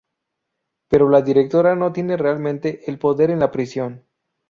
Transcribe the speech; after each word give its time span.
Pero 0.89 1.09
la 1.09 1.21
directora 1.21 1.75
no 1.75 1.93
tiene 1.93 2.17
realmente 2.17 2.89
el 2.89 2.97
poder 2.97 3.29
en 3.29 3.37
la 3.39 3.51
prisión. 3.51 4.03